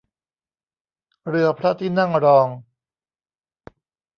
[1.27, 2.47] เรือพระที่นั่งรอง